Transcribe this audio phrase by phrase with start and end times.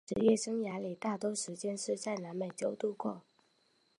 [0.07, 3.21] 他职业生涯里大多数时间是在南美洲度过。